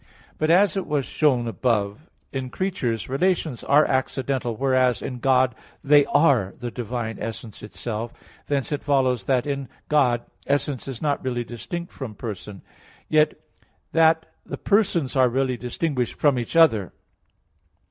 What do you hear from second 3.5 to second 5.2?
are accidental, whereas in